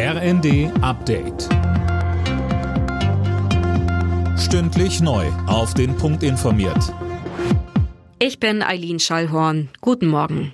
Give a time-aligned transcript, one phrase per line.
[0.00, 1.48] RND Update.
[4.38, 5.26] Stündlich neu.
[5.48, 6.94] Auf den Punkt informiert.
[8.20, 9.70] Ich bin Eileen Schallhorn.
[9.80, 10.52] Guten Morgen.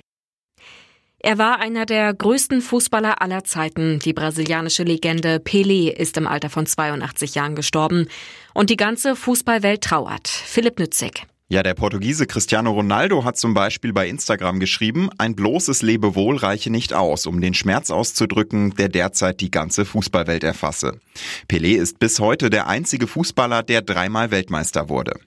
[1.19, 3.99] Er war einer der größten Fußballer aller Zeiten.
[3.99, 8.07] Die brasilianische Legende Pelé ist im Alter von 82 Jahren gestorben.
[8.55, 10.27] Und die ganze Fußballwelt trauert.
[10.27, 11.27] Philipp Nützig.
[11.47, 16.71] Ja, der Portugiese Cristiano Ronaldo hat zum Beispiel bei Instagram geschrieben, ein bloßes Lebewohl reiche
[16.71, 20.99] nicht aus, um den Schmerz auszudrücken, der derzeit die ganze Fußballwelt erfasse.
[21.47, 25.19] Pelé ist bis heute der einzige Fußballer, der dreimal Weltmeister wurde.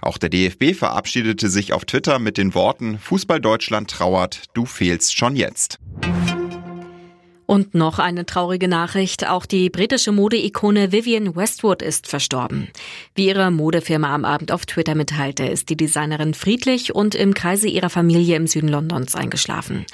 [0.00, 5.16] Auch der DFB verabschiedete sich auf Twitter mit den Worten Fußball Deutschland trauert, du fehlst
[5.16, 5.80] schon jetzt.
[7.46, 9.28] Und noch eine traurige Nachricht.
[9.28, 12.68] Auch die britische Modeikone Vivienne Westwood ist verstorben.
[13.14, 17.68] Wie ihre Modefirma am Abend auf Twitter mitteilte, ist die Designerin friedlich und im Kreise
[17.68, 19.84] ihrer Familie im Süden Londons eingeschlafen.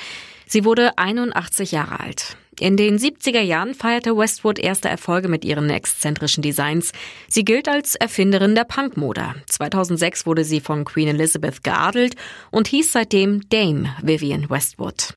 [0.47, 2.37] Sie wurde 81 Jahre alt.
[2.59, 6.93] In den 70er Jahren feierte Westwood erste Erfolge mit ihren exzentrischen Designs.
[7.29, 9.35] Sie gilt als Erfinderin der Punkmode.
[9.47, 12.17] 2006 wurde sie von Queen Elizabeth geadelt
[12.51, 15.14] und hieß seitdem Dame Vivienne Westwood.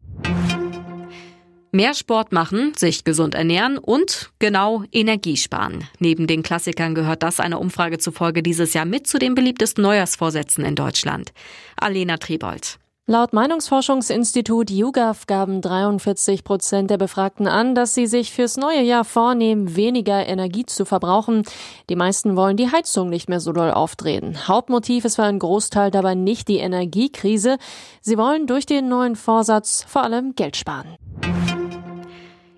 [1.75, 5.83] Mehr Sport machen, sich gesund ernähren und genau Energie sparen.
[5.97, 10.65] Neben den Klassikern gehört das einer Umfrage zufolge dieses Jahr mit zu den beliebtesten Neujahrsvorsätzen
[10.65, 11.33] in Deutschland.
[11.75, 12.77] Alena Triebold.
[13.07, 19.03] Laut Meinungsforschungsinstitut YouGov gaben 43 Prozent der Befragten an, dass sie sich fürs neue Jahr
[19.03, 21.41] vornehmen, weniger Energie zu verbrauchen.
[21.89, 24.47] Die meisten wollen die Heizung nicht mehr so doll aufdrehen.
[24.47, 27.57] Hauptmotiv ist für einen Großteil dabei nicht die Energiekrise.
[27.99, 30.95] Sie wollen durch den neuen Vorsatz vor allem Geld sparen.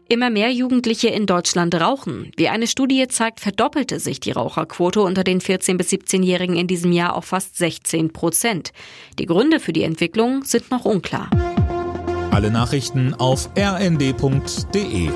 [0.07, 2.31] Immer mehr Jugendliche in Deutschland rauchen.
[2.37, 6.91] Wie eine Studie zeigt, verdoppelte sich die Raucherquote unter den 14- bis 17-Jährigen in diesem
[6.91, 8.71] Jahr auf fast 16 Prozent.
[9.17, 11.31] Die Gründe für die Entwicklung sind noch unklar.
[12.29, 15.09] Alle Nachrichten auf rnd.de